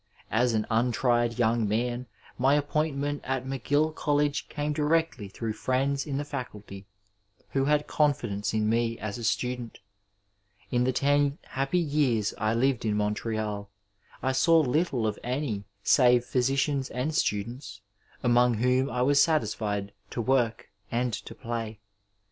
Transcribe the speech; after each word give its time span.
As 0.31 0.53
an 0.55 0.65
untried 0.71 1.37
young 1.37 1.67
man 1.69 2.07
my 2.39 2.55
appoint 2.55 2.97
ment 2.97 3.21
at 3.23 3.45
McGill 3.45 3.93
Ck)llege 3.93 4.49
came 4.49 4.73
directly 4.73 5.27
through 5.27 5.53
friends 5.53 6.07
in 6.07 6.17
the 6.17 6.25
faculty 6.25 6.87
who 7.49 7.65
had 7.65 7.85
confidence 7.85 8.51
in 8.51 8.67
me 8.67 8.97
as 8.97 9.19
a 9.19 9.23
student. 9.23 9.77
In 10.71 10.85
the 10.85 10.91
ten 10.91 11.37
happy 11.43 11.77
years 11.77 12.33
I 12.39 12.55
lived 12.55 12.83
in 12.83 12.97
Montreal 12.97 13.69
I 14.23 14.31
saw 14.31 14.59
little 14.61 15.05
of 15.05 15.19
any 15.23 15.65
save 15.83 16.25
ph}rsicians 16.25 16.89
and 16.91 17.13
students, 17.13 17.81
among 18.23 18.55
whom 18.55 18.89
I 18.89 19.03
was 19.03 19.21
satisfied 19.21 19.91
to 20.09 20.19
work— 20.19 20.71
^and 20.91 21.11
to 21.25 21.35
play. 21.35 21.79